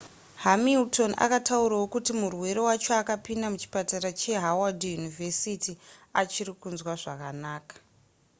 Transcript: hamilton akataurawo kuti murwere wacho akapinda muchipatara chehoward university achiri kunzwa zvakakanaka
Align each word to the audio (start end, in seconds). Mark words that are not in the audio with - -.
hamilton 0.43 1.11
akataurawo 1.25 1.85
kuti 1.93 2.11
murwere 2.21 2.59
wacho 2.67 2.91
akapinda 3.01 3.47
muchipatara 3.53 4.09
chehoward 4.19 4.79
university 4.99 5.73
achiri 6.21 6.53
kunzwa 6.61 6.93
zvakakanaka 6.99 7.75